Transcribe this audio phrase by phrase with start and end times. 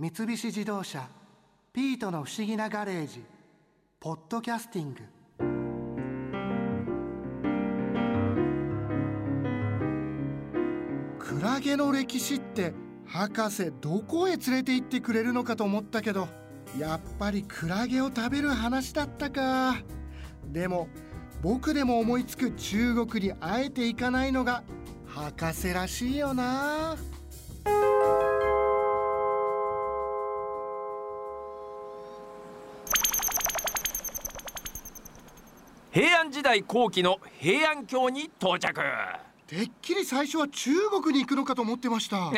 [0.00, 1.06] 三菱自動車
[1.74, 3.22] 「ピートの不思議なガレージ」
[4.00, 5.00] 「ポッドキャスティング」
[11.18, 12.72] クラゲの歴史って
[13.04, 16.28] 博士どこへ連れて行ってくれるのかと思ったけど
[16.78, 19.76] やっぱりクラゲを食べる話だったか。
[20.46, 20.88] でも
[21.42, 24.64] 僕でも思いつく中国にあえて行かないのが
[25.04, 26.96] 博士らしいよな。
[35.92, 38.80] 平安時代後期の平安京に到着。
[39.48, 40.70] てっきり最初は中
[41.02, 42.26] 国に行くのかと思ってました。
[42.26, 42.30] あ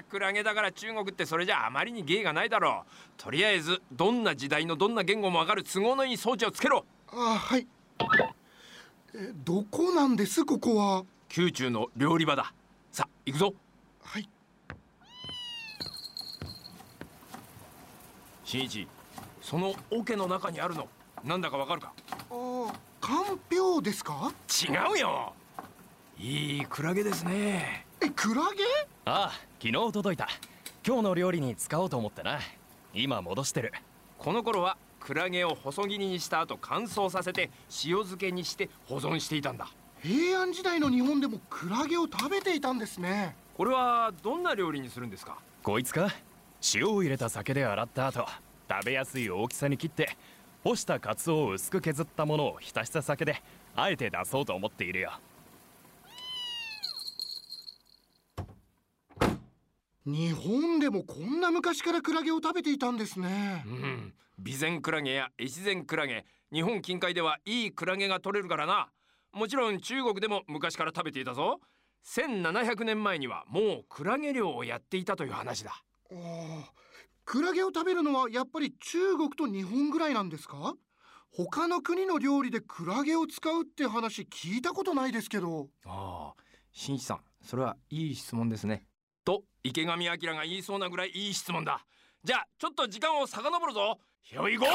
[0.00, 2.90] あクラゲだから中国ってそれじゃあまりに芸がないだろう。
[3.16, 6.84] とりあえずどんな時代のどんな言語もわかる都合のいい装置をつけろ。
[7.12, 7.68] あはい。
[9.14, 11.04] えどこなんですここは？
[11.36, 12.52] 宮中の料理場だ。
[12.90, 13.54] さあ行くぞ。
[14.02, 14.28] はい。
[18.42, 18.88] 新一
[19.40, 20.88] その桶の中にあるの
[21.22, 21.92] なんだかわかるか？
[22.30, 22.72] あ
[23.06, 24.32] かんぴょうですか？
[24.68, 25.32] 違うよ。
[26.18, 27.86] いいクラゲですね。
[28.00, 28.64] えクラゲ？
[29.04, 30.26] ああ昨日届いた。
[30.84, 32.40] 今日の料理に使おうと思ってな。
[32.92, 33.72] 今戻してる。
[34.18, 37.42] この頃はクラゲを細切りにした後乾燥させて
[37.84, 39.68] 塩漬けにして保存していたんだ。
[40.02, 43.36] 平安時代の日本でもクラゲを食べていたんですね。
[43.56, 45.38] これはどんな料理にするんですか？
[45.62, 46.10] こいつか？
[46.74, 48.26] 塩を入れた酒で洗った後
[48.68, 50.16] 食べやすい大きさに切って
[50.66, 53.40] 干したカツオを薄く削ったものを浸した酒で
[53.76, 55.12] あえて出そうと思っているよ。
[60.04, 63.62] 日本でもこんな昔からクラゲを食べていたんですね。
[63.64, 64.14] うん。
[64.44, 68.88] 備前クラゲや越前クラゲ日本近海ではいいクラゲが取れるからな。
[69.32, 71.60] もちろん中国でも昔から食べていたぞ。
[72.04, 75.84] 1700年前にはもうクラゲ漁をやっていたという話だ。
[76.10, 76.85] ああ
[77.26, 80.74] クラゲを食べるのはやっぱり中国と日本ぐらいなんですか？
[81.30, 85.68] 他の国の料理でクラゲを使うって話聞いたことないですけど。
[85.84, 86.42] ああ
[86.72, 88.86] 新一さんそれはいい質問ですね。
[89.24, 91.84] と池上彰が言いそうなぐらいいい質問だ。
[92.22, 93.98] じゃあちょっと時間を遡るぞ。
[94.24, 94.66] Here we go!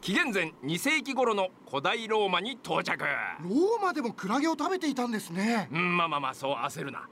[0.00, 3.04] 紀元前2世紀頃の古代ローマに到着。
[3.04, 5.68] ローマでもクラゲを食べていたんですね。
[5.70, 7.06] うんまあまあまあそう焦るな。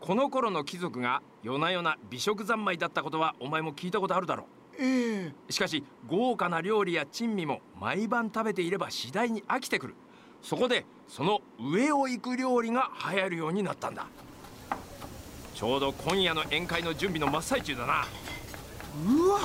[0.00, 4.46] この頃の貴族が夜な夜な美食三昧だったことはお前も聞いたことあるだろ
[4.78, 5.32] ええ。
[5.48, 9.94] うしかし豪華な料理や珍味も毎晩食べていれば次第に飽きてくる。
[10.40, 14.06] そこでその上を行く料理が流行るようになったんだ。
[15.54, 18.06] ちょうど今夜の宴会の準備の真っ最中だな。
[19.06, 19.40] うわ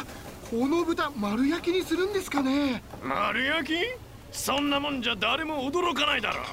[0.50, 2.84] この豚丸焼きにするんですかね？
[3.04, 3.76] 丸焼き？
[4.32, 6.46] そんなもんじゃ誰も驚かないだろう。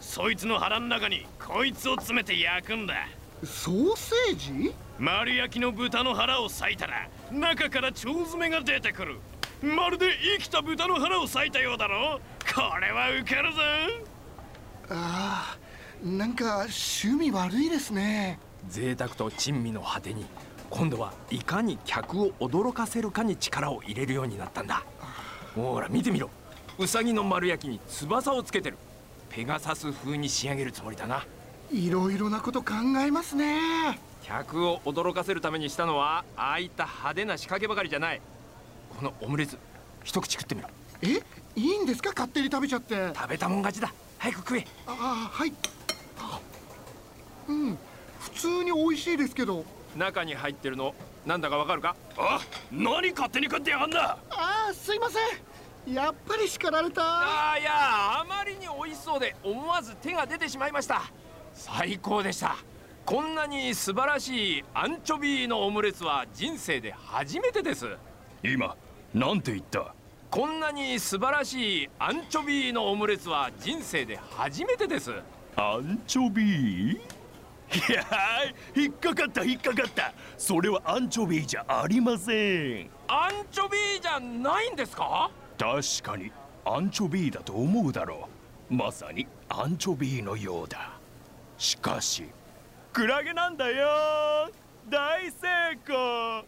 [0.00, 2.94] そいつの腹の中にこいつを詰めて焼くんだ。
[3.42, 4.74] ソーセージ？
[4.98, 9.18] 丸焼きの豚の腹を裂いたら中から腸詰めが出てくる。
[9.62, 10.06] まるで
[10.38, 12.20] 生きた豚の腹を裂いたようだろ
[12.54, 13.58] これはウケるぞ。
[14.90, 18.38] ああなんか趣味悪いですね。
[18.68, 20.24] 贅沢と珍味の果てに
[20.70, 24.84] 今度はいかに客を驚かせるかに力を入れるようになったんだ。
[25.54, 26.30] ほら見てみろ。
[26.78, 28.78] ウサギの丸焼きに翼をつけてる。
[29.28, 31.26] ペガサス風に仕上げるつもりだな。
[31.72, 33.98] いろいろなこと考えますね。
[34.22, 38.20] 客を驚かせるためにしたのはああいった派手な仕掛けばかりじゃない。
[38.96, 39.58] このオムレツ
[40.04, 40.68] 一口食ってみろ。
[41.02, 41.20] え？
[41.56, 42.10] いいんですか？
[42.10, 42.96] 勝手に食べちゃって。
[42.96, 43.92] あ食べたもん勝ちだ。
[44.18, 44.66] 早く食え。
[44.86, 45.52] あはい。
[47.48, 47.78] うん。
[48.20, 49.64] 普通に美味しいですけど
[49.96, 50.94] 中に入ってるの
[51.26, 51.96] なんだかわかるか？
[52.16, 52.40] あ
[52.70, 54.18] 何勝手に食ってやがんだ？
[54.30, 55.18] ああすいませ
[55.90, 55.94] ん。
[55.94, 57.02] やっぱり叱られた。
[57.02, 61.02] ああいやあまりに美味しそうで思わず手が出てしまいました。
[61.54, 62.56] 最高でした。
[63.04, 67.86] こんなに素晴らしいアンチョビのオムレツは人生で初めてです。
[68.42, 68.76] 今
[69.12, 69.94] なんて言った？
[70.30, 75.12] こんなに素晴らしいアンチョビのオムレツは人生で初めてです。
[75.56, 77.00] アンチョビー？
[77.88, 80.12] いやー引っかかった引っかかった。
[80.36, 82.90] それはアンチョビーじゃありません。
[83.06, 85.30] アンチョビじゃないんですか？
[85.56, 86.32] 確かに
[86.64, 88.28] アンチョビーだと思うだろ
[88.70, 88.74] う。
[88.74, 90.98] まさにアンチョビーのようだ。
[91.58, 92.24] しかし
[92.92, 94.50] クラゲなんだよ。
[94.88, 95.46] 大成
[95.86, 96.44] 功。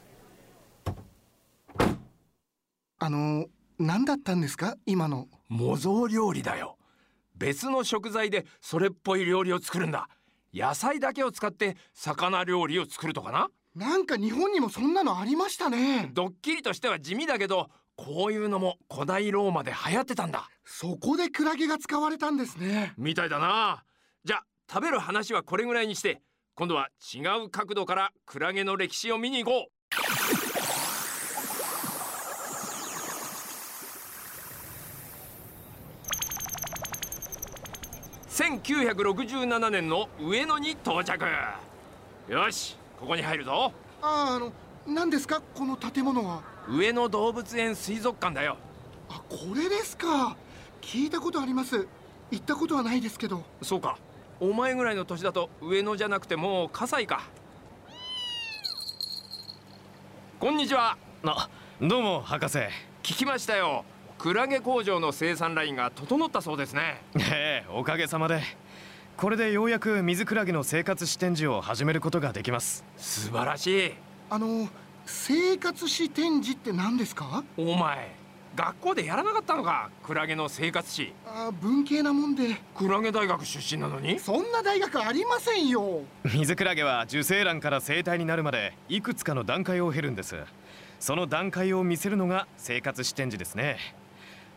[2.99, 3.47] あの
[3.79, 4.77] 何だったんですか？
[4.87, 5.29] 今の。
[5.49, 6.79] 模造料理だよ。
[7.37, 10.09] 別の食材でそれっぽい料理を作るんだ
[10.55, 13.49] 野菜だけを使って魚料理を作るとかな。
[13.75, 16.11] なんか日本にもそんなのありましたね。
[16.13, 20.49] ドッキリとしては地味だけどこういうのも古代ローマで流行ってたんだ。
[20.65, 22.93] そこでクラゲが使われたんですね。
[22.99, 23.85] みたいだな。
[24.25, 26.21] じゃあ食べる話はこれぐらいにして
[26.55, 29.82] 今度は違う角度からクラゲの歴史を見に行こう
[38.33, 41.23] 1967年の上野に到着
[42.31, 43.75] よしここに入るぞ。
[44.01, 44.51] ああの
[44.87, 45.43] 何ですか？
[45.55, 46.43] この建物は。
[46.67, 48.57] 上野動物園水族館だよ。
[49.11, 50.35] あこれですか。
[50.81, 51.87] 聞いたことあります。
[52.31, 53.43] 行ったことはないですけど。
[53.61, 53.99] そうか。
[54.41, 57.25] お前ぐらいの年だと上野じゃなくてもう葛西か。
[60.41, 60.97] こんにちは。
[61.23, 61.51] あ
[61.83, 62.57] どうも博士。
[63.03, 63.85] 聞きましたよ
[64.23, 67.03] クラゲ工場の生産ラインが整ったそうですね。
[67.17, 68.41] ええおかげさまで。
[69.17, 72.85] これでようやく水クラゲの生活史展示を始めることができます。
[72.97, 73.93] 素晴らしい。
[74.31, 74.69] あの
[75.07, 77.43] 生活史展示って何ですか？
[77.57, 78.15] お前
[78.55, 79.91] 学校でやらなかったのか？
[80.05, 82.61] クラゲの生活史あ文系なもんで。
[82.77, 84.21] クラゲ大学出身なのに？
[84.21, 86.03] そんな大学ありませんよ。
[86.33, 90.37] 水クラゲは受精卵から生体になるまでいくつかの段階を経るんです。
[91.01, 93.97] その段階を見せるのが生活史展示ですね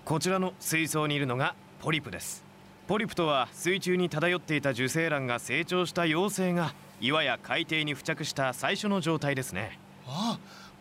[0.06, 2.44] こちらの水槽にいるのがポリプです。
[2.86, 9.80] ポリプとは水中に漂っていた受精卵が成長した幼生が岩や海底に付着した最初の状態ですね。
[10.06, 10.38] あ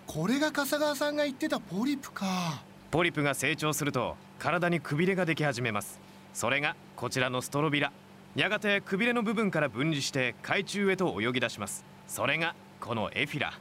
[0.06, 2.62] これが笠川さんが言ってたポリプか。
[2.91, 5.99] ポリプが成長すると体にくびれができ始めます。
[6.35, 7.93] それがこちらのストロビラ。
[8.37, 11.82] やがてくびれの部分から分離して海中へと泳ぎ出します。
[12.09, 13.55] それがこのエフィラ。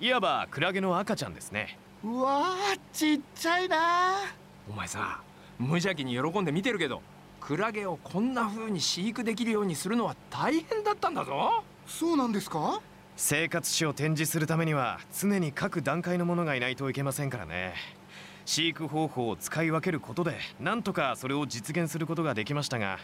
[0.00, 1.78] いわばクラゲの赤ちゃんですね。
[2.04, 4.16] うわーちっちゃいな
[4.70, 5.20] お前さ
[5.58, 7.00] 無邪気に喜んで見てるけど
[7.40, 11.62] クラゲをこんな風に飼育できるようにするのは大変だったんだぞ。
[11.86, 12.82] そうなんですか？
[13.16, 17.74] 生活史を展示するためには常に各段階のものがいないといけませんからね。
[18.44, 22.98] 飼育方法を使い分けることでなんとかそれを実現することができましたが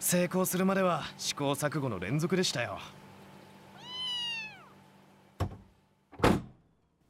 [0.00, 2.78] 成功するまでは試行錯誤の連続でしたよ。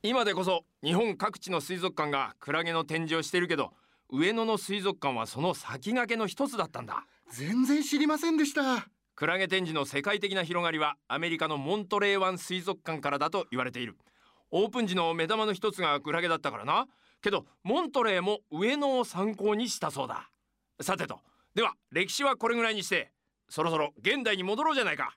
[0.02, 3.72] 今でこそ日本各地の水族館がクラゲの展示をしているけど
[4.10, 7.06] 上野の水族館はその先駆けの一つだったんだ。
[7.32, 8.86] 全然知りませんでした。
[9.14, 13.96] クラゲ展示の世界的な広がりはアメリカのモントレー湾水族館からだと言われている。
[14.50, 16.86] オープン時の目玉の一つがクラゲだったからな。
[17.22, 20.28] けどモントレーも上野を参考にしたそうだ。
[20.82, 21.18] さてと。
[21.54, 23.10] では歴史はこれぐらいにして
[23.48, 25.16] そろそろ現代に戻ろうじゃないか